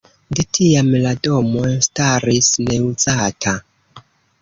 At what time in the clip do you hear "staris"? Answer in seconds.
1.89-2.51